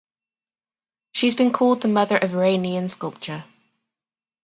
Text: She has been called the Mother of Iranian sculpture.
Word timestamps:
She 1.11 1.27
has 1.27 1.35
been 1.35 1.51
called 1.53 1.81
the 1.83 1.87
Mother 1.87 2.17
of 2.17 2.33
Iranian 2.33 2.87
sculpture. 2.87 3.43